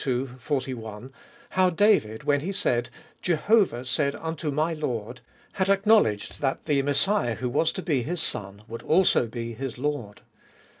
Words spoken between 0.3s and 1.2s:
41)